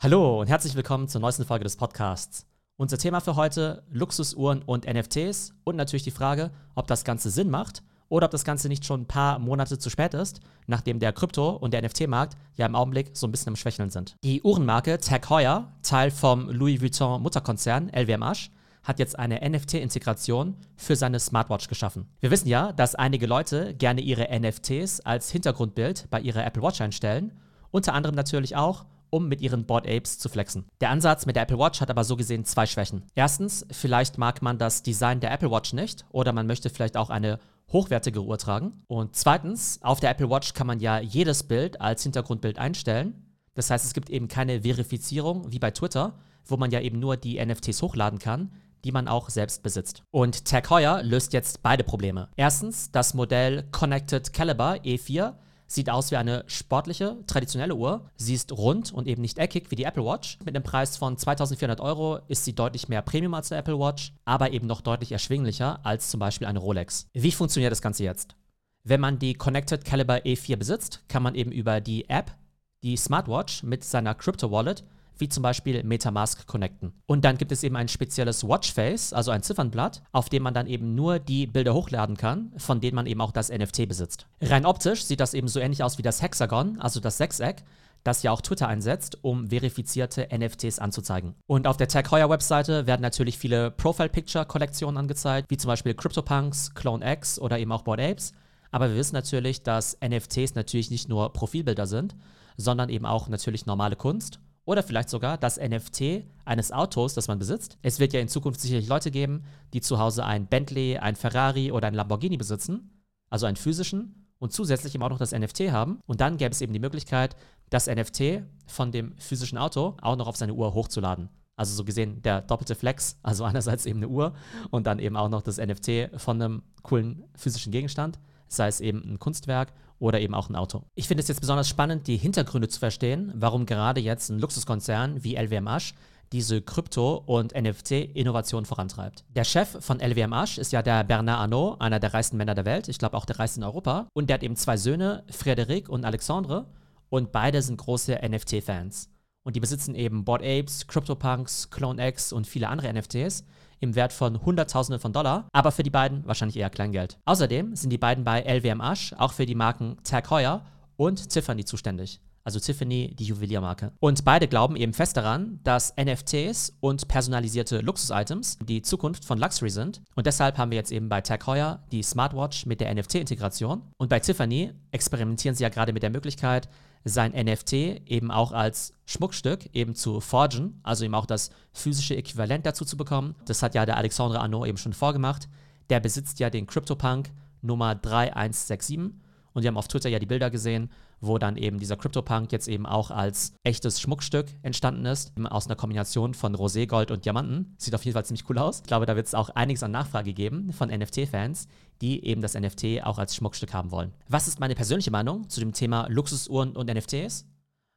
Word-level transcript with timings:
Hallo 0.00 0.40
und 0.40 0.46
herzlich 0.46 0.76
willkommen 0.76 1.08
zur 1.08 1.20
neuesten 1.20 1.44
Folge 1.44 1.64
des 1.64 1.74
Podcasts. 1.74 2.46
Unser 2.76 2.98
Thema 2.98 3.18
für 3.18 3.34
heute 3.34 3.82
Luxusuhren 3.90 4.62
und 4.62 4.86
NFTs 4.86 5.54
und 5.64 5.74
natürlich 5.74 6.04
die 6.04 6.12
Frage, 6.12 6.52
ob 6.76 6.86
das 6.86 7.02
Ganze 7.02 7.30
Sinn 7.30 7.50
macht 7.50 7.82
oder 8.08 8.26
ob 8.26 8.30
das 8.30 8.44
Ganze 8.44 8.68
nicht 8.68 8.84
schon 8.84 9.00
ein 9.00 9.06
paar 9.08 9.40
Monate 9.40 9.76
zu 9.76 9.90
spät 9.90 10.14
ist, 10.14 10.38
nachdem 10.68 11.00
der 11.00 11.12
Krypto- 11.12 11.56
und 11.56 11.74
der 11.74 11.82
NFT-Markt 11.82 12.36
ja 12.54 12.66
im 12.66 12.76
Augenblick 12.76 13.10
so 13.14 13.26
ein 13.26 13.32
bisschen 13.32 13.48
am 13.48 13.56
Schwächeln 13.56 13.90
sind. 13.90 14.14
Die 14.22 14.40
Uhrenmarke 14.40 14.98
Tag 14.98 15.28
Heuer, 15.30 15.72
Teil 15.82 16.12
vom 16.12 16.48
Louis 16.48 16.80
Vuitton 16.80 17.20
Mutterkonzern 17.20 17.90
LVMH, 17.90 18.50
hat 18.84 19.00
jetzt 19.00 19.18
eine 19.18 19.40
NFT-Integration 19.50 20.54
für 20.76 20.94
seine 20.94 21.18
Smartwatch 21.18 21.66
geschaffen. 21.66 22.06
Wir 22.20 22.30
wissen 22.30 22.46
ja, 22.46 22.70
dass 22.70 22.94
einige 22.94 23.26
Leute 23.26 23.74
gerne 23.74 24.00
ihre 24.00 24.28
NFTs 24.30 25.00
als 25.00 25.32
Hintergrundbild 25.32 26.06
bei 26.08 26.20
ihrer 26.20 26.46
Apple 26.46 26.62
Watch 26.62 26.80
einstellen, 26.80 27.32
unter 27.72 27.94
anderem 27.94 28.14
natürlich 28.14 28.54
auch, 28.54 28.84
um 29.10 29.28
mit 29.28 29.40
ihren 29.40 29.66
Board 29.66 29.86
Apes 29.86 30.18
zu 30.18 30.28
flexen. 30.28 30.66
Der 30.80 30.90
Ansatz 30.90 31.26
mit 31.26 31.36
der 31.36 31.42
Apple 31.44 31.58
Watch 31.58 31.80
hat 31.80 31.90
aber 31.90 32.04
so 32.04 32.16
gesehen 32.16 32.44
zwei 32.44 32.66
Schwächen. 32.66 33.04
Erstens, 33.14 33.66
vielleicht 33.70 34.18
mag 34.18 34.42
man 34.42 34.58
das 34.58 34.82
Design 34.82 35.20
der 35.20 35.32
Apple 35.32 35.50
Watch 35.50 35.72
nicht 35.72 36.04
oder 36.10 36.32
man 36.32 36.46
möchte 36.46 36.70
vielleicht 36.70 36.96
auch 36.96 37.10
eine 37.10 37.38
hochwertige 37.72 38.22
Uhr 38.22 38.38
tragen. 38.38 38.82
Und 38.86 39.14
zweitens, 39.16 39.80
auf 39.82 40.00
der 40.00 40.10
Apple 40.10 40.30
Watch 40.30 40.54
kann 40.54 40.66
man 40.66 40.80
ja 40.80 41.00
jedes 41.00 41.42
Bild 41.42 41.80
als 41.80 42.02
Hintergrundbild 42.02 42.58
einstellen. 42.58 43.14
Das 43.54 43.70
heißt, 43.70 43.84
es 43.84 43.94
gibt 43.94 44.10
eben 44.10 44.28
keine 44.28 44.62
Verifizierung 44.62 45.50
wie 45.52 45.58
bei 45.58 45.70
Twitter, 45.70 46.18
wo 46.46 46.56
man 46.56 46.70
ja 46.70 46.80
eben 46.80 46.98
nur 46.98 47.16
die 47.16 47.44
NFTs 47.44 47.82
hochladen 47.82 48.18
kann, 48.18 48.52
die 48.84 48.92
man 48.92 49.08
auch 49.08 49.28
selbst 49.28 49.62
besitzt. 49.62 50.02
Und 50.10 50.44
Tag 50.44 50.70
Heuer 50.70 51.02
löst 51.02 51.32
jetzt 51.32 51.62
beide 51.62 51.84
Probleme. 51.84 52.28
Erstens, 52.36 52.90
das 52.90 53.14
Modell 53.14 53.64
Connected 53.70 54.32
Caliber 54.32 54.74
E4 54.84 55.34
Sieht 55.70 55.90
aus 55.90 56.10
wie 56.10 56.16
eine 56.16 56.44
sportliche, 56.46 57.18
traditionelle 57.26 57.74
Uhr. 57.74 58.10
Sie 58.16 58.32
ist 58.32 58.52
rund 58.52 58.90
und 58.90 59.06
eben 59.06 59.20
nicht 59.20 59.38
eckig 59.38 59.70
wie 59.70 59.76
die 59.76 59.84
Apple 59.84 60.02
Watch. 60.02 60.38
Mit 60.42 60.56
einem 60.56 60.64
Preis 60.64 60.96
von 60.96 61.18
2400 61.18 61.78
Euro 61.82 62.20
ist 62.26 62.46
sie 62.46 62.54
deutlich 62.54 62.88
mehr 62.88 63.02
Premium 63.02 63.34
als 63.34 63.50
der 63.50 63.58
Apple 63.58 63.78
Watch, 63.78 64.14
aber 64.24 64.52
eben 64.52 64.66
noch 64.66 64.80
deutlich 64.80 65.12
erschwinglicher 65.12 65.80
als 65.84 66.08
zum 66.08 66.20
Beispiel 66.20 66.46
eine 66.46 66.58
Rolex. 66.58 67.06
Wie 67.12 67.32
funktioniert 67.32 67.70
das 67.70 67.82
Ganze 67.82 68.02
jetzt? 68.02 68.34
Wenn 68.82 69.02
man 69.02 69.18
die 69.18 69.34
Connected 69.34 69.84
Caliber 69.84 70.16
E4 70.24 70.56
besitzt, 70.56 71.02
kann 71.06 71.22
man 71.22 71.34
eben 71.34 71.52
über 71.52 71.82
die 71.82 72.08
App 72.08 72.34
die 72.82 72.96
Smartwatch 72.96 73.62
mit 73.62 73.84
seiner 73.84 74.14
Crypto 74.14 74.50
Wallet 74.50 74.84
wie 75.20 75.28
zum 75.28 75.42
Beispiel 75.42 75.82
Metamask 75.82 76.46
connecten. 76.46 76.92
Und 77.06 77.24
dann 77.24 77.38
gibt 77.38 77.52
es 77.52 77.62
eben 77.62 77.76
ein 77.76 77.88
spezielles 77.88 78.46
Watchface, 78.46 79.12
also 79.12 79.30
ein 79.30 79.42
Ziffernblatt, 79.42 80.02
auf 80.12 80.28
dem 80.28 80.42
man 80.42 80.54
dann 80.54 80.66
eben 80.66 80.94
nur 80.94 81.18
die 81.18 81.46
Bilder 81.46 81.74
hochladen 81.74 82.16
kann, 82.16 82.52
von 82.56 82.80
denen 82.80 82.94
man 82.94 83.06
eben 83.06 83.20
auch 83.20 83.32
das 83.32 83.50
NFT 83.50 83.88
besitzt. 83.88 84.26
Rein 84.40 84.66
optisch 84.66 85.04
sieht 85.04 85.20
das 85.20 85.34
eben 85.34 85.48
so 85.48 85.60
ähnlich 85.60 85.82
aus 85.82 85.98
wie 85.98 86.02
das 86.02 86.22
Hexagon, 86.22 86.80
also 86.80 87.00
das 87.00 87.18
Sechseck, 87.18 87.64
das 88.04 88.22
ja 88.22 88.30
auch 88.30 88.40
Twitter 88.40 88.68
einsetzt, 88.68 89.18
um 89.22 89.48
verifizierte 89.48 90.28
NFTs 90.32 90.78
anzuzeigen. 90.78 91.34
Und 91.46 91.66
auf 91.66 91.76
der 91.76 91.88
Tag 91.88 92.10
Heuer 92.10 92.30
Webseite 92.30 92.86
werden 92.86 93.02
natürlich 93.02 93.38
viele 93.38 93.70
Profile-Picture-Kollektionen 93.70 94.96
angezeigt, 94.96 95.50
wie 95.50 95.56
zum 95.56 95.68
Beispiel 95.68 95.94
CryptoPunks, 95.94 96.74
Clone 96.74 97.12
X 97.12 97.38
oder 97.38 97.58
eben 97.58 97.72
auch 97.72 97.82
Bored 97.82 98.00
Apes. 98.00 98.32
Aber 98.70 98.90
wir 98.90 98.96
wissen 98.96 99.14
natürlich, 99.14 99.62
dass 99.62 99.98
NFTs 100.06 100.54
natürlich 100.54 100.90
nicht 100.90 101.08
nur 101.08 101.32
Profilbilder 101.32 101.86
sind, 101.86 102.14
sondern 102.56 102.88
eben 102.88 103.06
auch 103.06 103.28
natürlich 103.28 103.66
normale 103.66 103.96
Kunst 103.96 104.40
oder 104.68 104.82
vielleicht 104.82 105.08
sogar 105.08 105.38
das 105.38 105.58
NFT 105.58 106.24
eines 106.44 106.72
Autos, 106.72 107.14
das 107.14 107.26
man 107.26 107.38
besitzt. 107.38 107.78
Es 107.80 108.00
wird 108.00 108.12
ja 108.12 108.20
in 108.20 108.28
Zukunft 108.28 108.60
sicherlich 108.60 108.86
Leute 108.86 109.10
geben, 109.10 109.44
die 109.72 109.80
zu 109.80 109.98
Hause 109.98 110.26
ein 110.26 110.46
Bentley, 110.46 110.98
ein 110.98 111.16
Ferrari 111.16 111.72
oder 111.72 111.88
ein 111.88 111.94
Lamborghini 111.94 112.36
besitzen, 112.36 112.90
also 113.30 113.46
einen 113.46 113.56
physischen, 113.56 114.26
und 114.38 114.52
zusätzlich 114.52 114.94
eben 114.94 115.02
auch 115.02 115.08
noch 115.08 115.18
das 115.18 115.32
NFT 115.32 115.72
haben. 115.72 116.00
Und 116.06 116.20
dann 116.20 116.36
gäbe 116.36 116.52
es 116.52 116.60
eben 116.60 116.74
die 116.74 116.78
Möglichkeit, 116.78 117.34
das 117.70 117.86
NFT 117.86 118.42
von 118.66 118.92
dem 118.92 119.16
physischen 119.16 119.56
Auto 119.56 119.96
auch 120.02 120.16
noch 120.16 120.28
auf 120.28 120.36
seine 120.36 120.52
Uhr 120.52 120.74
hochzuladen. 120.74 121.30
Also 121.56 121.74
so 121.74 121.82
gesehen 121.82 122.20
der 122.20 122.42
doppelte 122.42 122.74
Flex, 122.74 123.18
also 123.22 123.44
einerseits 123.44 123.86
eben 123.86 124.00
eine 124.00 124.08
Uhr 124.08 124.34
und 124.70 124.86
dann 124.86 124.98
eben 124.98 125.16
auch 125.16 125.30
noch 125.30 125.40
das 125.40 125.56
NFT 125.56 126.10
von 126.18 126.40
einem 126.40 126.62
coolen 126.82 127.24
physischen 127.34 127.72
Gegenstand, 127.72 128.18
sei 128.48 128.68
es 128.68 128.80
eben 128.80 129.02
ein 129.04 129.18
Kunstwerk 129.18 129.72
oder 129.98 130.20
eben 130.20 130.34
auch 130.34 130.48
ein 130.48 130.56
Auto. 130.56 130.84
Ich 130.94 131.08
finde 131.08 131.22
es 131.22 131.28
jetzt 131.28 131.40
besonders 131.40 131.68
spannend, 131.68 132.06
die 132.06 132.16
Hintergründe 132.16 132.68
zu 132.68 132.78
verstehen, 132.78 133.32
warum 133.34 133.66
gerade 133.66 134.00
jetzt 134.00 134.30
ein 134.30 134.38
Luxuskonzern 134.38 135.24
wie 135.24 135.36
LVMH 135.36 135.94
diese 136.32 136.60
Krypto- 136.60 137.22
und 137.24 137.54
NFT-Innovation 137.54 138.66
vorantreibt. 138.66 139.24
Der 139.34 139.44
Chef 139.44 139.78
von 139.80 139.98
LVMH 140.00 140.58
ist 140.58 140.72
ja 140.72 140.82
der 140.82 141.04
Bernard 141.04 141.40
Arnault, 141.40 141.80
einer 141.80 142.00
der 142.00 142.12
reichsten 142.12 142.36
Männer 142.36 142.54
der 142.54 142.66
Welt, 142.66 142.88
ich 142.88 142.98
glaube 142.98 143.16
auch 143.16 143.24
der 143.24 143.38
reichste 143.38 143.60
in 143.60 143.64
Europa. 143.64 144.08
Und 144.12 144.28
der 144.28 144.34
hat 144.34 144.42
eben 144.42 144.56
zwei 144.56 144.76
Söhne, 144.76 145.24
Frédéric 145.30 145.88
und 145.88 146.04
Alexandre, 146.04 146.66
und 147.10 147.32
beide 147.32 147.62
sind 147.62 147.78
große 147.78 148.18
NFT-Fans. 148.22 149.08
Und 149.48 149.56
die 149.56 149.60
besitzen 149.60 149.94
eben 149.94 150.26
Bored 150.26 150.42
Apes, 150.42 150.86
CryptoPunks, 150.88 151.70
Clone 151.70 152.06
X 152.08 152.34
und 152.34 152.46
viele 152.46 152.68
andere 152.68 152.92
NFTs 152.92 153.46
im 153.80 153.94
Wert 153.94 154.12
von 154.12 154.44
Hunderttausenden 154.44 155.00
von 155.00 155.14
Dollar, 155.14 155.48
aber 155.54 155.72
für 155.72 155.82
die 155.82 155.88
beiden 155.88 156.22
wahrscheinlich 156.26 156.58
eher 156.58 156.68
Kleingeld. 156.68 157.18
Außerdem 157.24 157.74
sind 157.74 157.88
die 157.88 157.96
beiden 157.96 158.24
bei 158.24 158.42
LWMH 158.42 159.16
auch 159.16 159.32
für 159.32 159.46
die 159.46 159.54
Marken 159.54 159.96
Tag 160.04 160.28
Heuer 160.28 160.66
und 160.98 161.30
Tiffany 161.30 161.64
zuständig. 161.64 162.20
Also 162.48 162.60
Tiffany, 162.60 163.14
die 163.14 163.24
Juweliermarke. 163.24 163.92
Und 164.00 164.24
beide 164.24 164.48
glauben 164.48 164.74
eben 164.74 164.94
fest 164.94 165.18
daran, 165.18 165.60
dass 165.64 165.92
NFTs 166.02 166.78
und 166.80 167.06
personalisierte 167.06 167.82
Luxus-Items 167.82 168.56
die 168.66 168.80
Zukunft 168.80 169.26
von 169.26 169.36
Luxury 169.36 169.68
sind. 169.68 170.00
Und 170.14 170.26
deshalb 170.26 170.56
haben 170.56 170.70
wir 170.70 170.78
jetzt 170.78 170.90
eben 170.90 171.10
bei 171.10 171.20
Tag 171.20 171.46
Heuer 171.46 171.84
die 171.92 172.02
Smartwatch 172.02 172.64
mit 172.64 172.80
der 172.80 172.94
NFT-Integration. 172.94 173.82
Und 173.98 174.08
bei 174.08 174.18
Tiffany 174.18 174.72
experimentieren 174.92 175.56
sie 175.56 175.62
ja 175.62 175.68
gerade 175.68 175.92
mit 175.92 176.02
der 176.02 176.08
Möglichkeit, 176.08 176.70
sein 177.04 177.32
NFT 177.32 177.74
eben 178.06 178.30
auch 178.30 178.52
als 178.52 178.94
Schmuckstück 179.04 179.68
eben 179.74 179.94
zu 179.94 180.22
forgen, 180.22 180.80
also 180.82 181.04
eben 181.04 181.14
auch 181.14 181.26
das 181.26 181.50
physische 181.74 182.16
Äquivalent 182.16 182.64
dazu 182.64 182.86
zu 182.86 182.96
bekommen. 182.96 183.34
Das 183.44 183.62
hat 183.62 183.74
ja 183.74 183.84
der 183.84 183.98
Alexandre 183.98 184.40
Arnaud 184.40 184.68
eben 184.68 184.78
schon 184.78 184.94
vorgemacht. 184.94 185.50
Der 185.90 186.00
besitzt 186.00 186.40
ja 186.40 186.48
den 186.48 186.66
CryptoPunk 186.66 187.28
Nummer 187.60 187.94
3167 187.94 189.27
und 189.58 189.64
wir 189.64 189.68
haben 189.68 189.76
auf 189.76 189.88
Twitter 189.88 190.08
ja 190.08 190.20
die 190.20 190.26
Bilder 190.26 190.50
gesehen, 190.50 190.88
wo 191.20 191.36
dann 191.36 191.56
eben 191.56 191.80
dieser 191.80 191.96
CryptoPunk 191.96 192.52
jetzt 192.52 192.68
eben 192.68 192.86
auch 192.86 193.10
als 193.10 193.52
echtes 193.64 194.00
Schmuckstück 194.00 194.46
entstanden 194.62 195.04
ist, 195.04 195.32
aus 195.50 195.66
einer 195.66 195.74
Kombination 195.74 196.32
von 196.32 196.54
Roségold 196.54 197.10
und 197.10 197.24
Diamanten. 197.24 197.74
Sieht 197.76 197.96
auf 197.96 198.04
jeden 198.04 198.14
Fall 198.14 198.24
ziemlich 198.24 198.48
cool 198.48 198.58
aus. 198.58 198.82
Ich 198.82 198.86
glaube, 198.86 199.04
da 199.04 199.16
wird 199.16 199.26
es 199.26 199.34
auch 199.34 199.50
einiges 199.50 199.82
an 199.82 199.90
Nachfrage 199.90 200.32
geben 200.32 200.72
von 200.72 200.90
NFT-Fans, 200.90 201.66
die 202.00 202.24
eben 202.24 202.40
das 202.40 202.54
NFT 202.54 203.02
auch 203.02 203.18
als 203.18 203.34
Schmuckstück 203.34 203.74
haben 203.74 203.90
wollen. 203.90 204.12
Was 204.28 204.46
ist 204.46 204.60
meine 204.60 204.76
persönliche 204.76 205.10
Meinung 205.10 205.48
zu 205.48 205.58
dem 205.58 205.72
Thema 205.72 206.06
Luxusuhren 206.08 206.76
und 206.76 206.88
NFTs? 206.88 207.44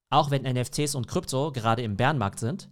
Auch 0.10 0.32
wenn 0.32 0.42
NFTs 0.42 0.96
und 0.96 1.08
Krypto 1.08 1.52
gerade 1.52 1.84
im 1.84 1.96
Bärenmarkt 1.96 2.40
sind, 2.40 2.70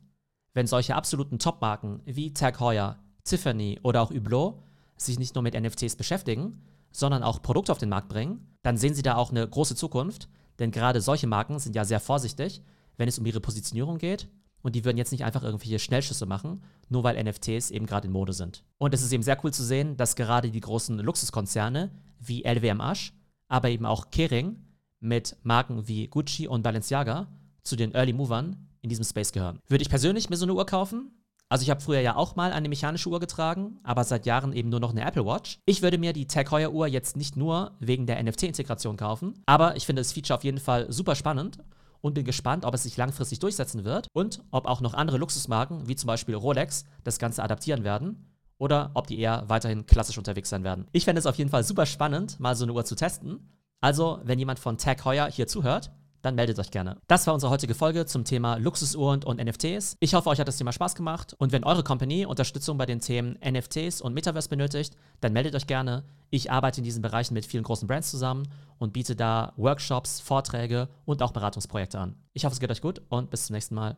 wenn 0.55 0.66
solche 0.66 0.95
absoluten 0.95 1.38
Top-Marken 1.38 2.01
wie 2.05 2.33
Tag 2.33 2.59
Heuer, 2.59 2.97
Tiffany 3.23 3.79
oder 3.83 4.01
auch 4.01 4.09
Hublot 4.09 4.63
sich 4.97 5.19
nicht 5.19 5.35
nur 5.35 5.44
mit 5.44 5.53
NFTs 5.53 5.95
beschäftigen, 5.95 6.61
sondern 6.91 7.23
auch 7.23 7.41
Produkte 7.41 7.72
auf 7.72 7.77
den 7.77 7.89
Markt 7.89 8.09
bringen, 8.09 8.55
dann 8.61 8.77
sehen 8.77 8.94
sie 8.94 9.01
da 9.01 9.16
auch 9.16 9.31
eine 9.31 9.47
große 9.47 9.75
Zukunft, 9.75 10.27
denn 10.59 10.72
gerade 10.72 11.01
solche 11.01 11.27
Marken 11.27 11.59
sind 11.59 11.75
ja 11.75 11.85
sehr 11.85 12.00
vorsichtig, 12.00 12.61
wenn 12.97 13.07
es 13.07 13.17
um 13.17 13.25
ihre 13.25 13.39
Positionierung 13.39 13.97
geht. 13.97 14.29
Und 14.61 14.75
die 14.75 14.83
würden 14.83 14.97
jetzt 14.97 15.13
nicht 15.13 15.23
einfach 15.23 15.44
irgendwelche 15.44 15.79
Schnellschüsse 15.79 16.25
machen, 16.25 16.61
nur 16.89 17.05
weil 17.05 17.23
NFTs 17.23 17.72
eben 17.72 17.85
gerade 17.85 18.07
in 18.07 18.13
Mode 18.13 18.33
sind. 18.33 18.66
Und 18.78 18.94
es 18.94 19.01
ist 19.01 19.13
eben 19.13 19.23
sehr 19.23 19.38
cool 19.44 19.53
zu 19.53 19.63
sehen, 19.63 19.95
dass 19.95 20.17
gerade 20.17 20.51
die 20.51 20.59
großen 20.59 20.99
Luxuskonzerne 20.99 21.91
wie 22.19 22.44
LVMH, 22.44 23.13
aber 23.47 23.69
eben 23.69 23.85
auch 23.85 24.09
Kering 24.11 24.57
mit 24.99 25.38
Marken 25.44 25.88
wie 25.88 26.07
Gucci 26.07 26.47
und 26.47 26.61
Balenciaga 26.61 27.28
zu 27.63 27.78
den 27.78 27.94
Early 27.94 28.11
Movern 28.11 28.67
in 28.81 28.89
diesem 28.89 29.05
Space 29.05 29.31
gehören. 29.31 29.59
Würde 29.67 29.81
ich 29.81 29.89
persönlich 29.89 30.29
mir 30.29 30.35
so 30.35 30.45
eine 30.45 30.53
Uhr 30.53 30.66
kaufen? 30.66 31.11
Also 31.51 31.63
ich 31.63 31.71
habe 31.71 31.81
früher 31.81 31.99
ja 31.99 32.15
auch 32.15 32.35
mal 32.35 32.53
eine 32.53 32.69
mechanische 32.69 33.09
Uhr 33.09 33.19
getragen, 33.19 33.79
aber 33.81 34.03
seit 34.03 34.27
Jahren 34.27 34.53
eben 34.53 34.69
nur 34.69 34.79
noch 34.79 34.91
eine 34.91 35.03
Apple 35.03 35.25
Watch. 35.25 35.59
Ich 35.65 35.81
würde 35.81 35.97
mir 35.97 36.13
die 36.13 36.27
Tag 36.27 36.51
Heuer 36.51 36.71
Uhr 36.71 36.85
jetzt 36.85 37.17
nicht 37.17 37.35
nur 37.35 37.71
wegen 37.79 38.05
der 38.05 38.21
NFT-Integration 38.21 38.97
kaufen, 38.97 39.41
aber 39.47 39.75
ich 39.75 39.87
finde 39.87 40.01
das 40.01 40.13
Feature 40.13 40.37
auf 40.37 40.43
jeden 40.43 40.59
Fall 40.59 40.91
super 40.91 41.15
spannend 41.15 41.57
und 42.01 42.13
bin 42.13 42.23
gespannt, 42.23 42.65
ob 42.65 42.75
es 42.75 42.83
sich 42.83 42.97
langfristig 42.97 43.39
durchsetzen 43.39 43.83
wird 43.83 44.07
und 44.13 44.43
ob 44.51 44.67
auch 44.67 44.79
noch 44.79 44.93
andere 44.93 45.17
Luxusmarken, 45.17 45.87
wie 45.87 45.96
zum 45.96 46.05
Beispiel 46.05 46.35
Rolex, 46.35 46.85
das 47.03 47.17
Ganze 47.17 47.41
adaptieren 47.41 47.84
werden 47.84 48.28
oder 48.59 48.91
ob 48.93 49.07
die 49.07 49.19
eher 49.19 49.43
weiterhin 49.47 49.87
klassisch 49.87 50.19
unterwegs 50.19 50.49
sein 50.49 50.63
werden. 50.63 50.85
Ich 50.91 51.05
fände 51.05 51.19
es 51.19 51.25
auf 51.25 51.37
jeden 51.40 51.49
Fall 51.49 51.63
super 51.63 51.87
spannend, 51.87 52.40
mal 52.40 52.55
so 52.55 52.66
eine 52.66 52.73
Uhr 52.73 52.85
zu 52.85 52.95
testen. 52.95 53.57
Also, 53.81 54.19
wenn 54.23 54.37
jemand 54.37 54.59
von 54.59 54.78
Tag 54.78 55.03
Heuer 55.03 55.28
hier 55.31 55.47
zuhört, 55.47 55.91
dann 56.21 56.35
meldet 56.35 56.59
euch 56.59 56.71
gerne. 56.71 56.97
Das 57.07 57.27
war 57.27 57.33
unsere 57.33 57.51
heutige 57.51 57.75
Folge 57.75 58.05
zum 58.05 58.23
Thema 58.23 58.55
Luxusuhren 58.55 59.23
und 59.23 59.43
NFTs. 59.43 59.97
Ich 59.99 60.13
hoffe, 60.13 60.29
euch 60.29 60.39
hat 60.39 60.47
das 60.47 60.57
Thema 60.57 60.71
Spaß 60.71 60.95
gemacht 60.95 61.35
und 61.37 61.51
wenn 61.51 61.63
eure 61.63 61.83
Company 61.83 62.25
Unterstützung 62.25 62.77
bei 62.77 62.85
den 62.85 62.99
Themen 62.99 63.37
NFTs 63.43 64.01
und 64.01 64.13
Metaverse 64.13 64.49
benötigt, 64.49 64.95
dann 65.21 65.33
meldet 65.33 65.55
euch 65.55 65.67
gerne. 65.67 66.03
Ich 66.29 66.51
arbeite 66.51 66.79
in 66.79 66.83
diesen 66.83 67.01
Bereichen 67.01 67.33
mit 67.33 67.45
vielen 67.45 67.63
großen 67.63 67.87
Brands 67.87 68.11
zusammen 68.11 68.47
und 68.77 68.93
biete 68.93 69.16
da 69.16 69.53
Workshops, 69.57 70.19
Vorträge 70.19 70.89
und 71.05 71.21
auch 71.21 71.31
Beratungsprojekte 71.31 71.99
an. 71.99 72.16
Ich 72.33 72.45
hoffe, 72.45 72.53
es 72.53 72.59
geht 72.59 72.71
euch 72.71 72.81
gut 72.81 73.01
und 73.09 73.29
bis 73.29 73.47
zum 73.47 73.55
nächsten 73.55 73.75
Mal. 73.75 73.97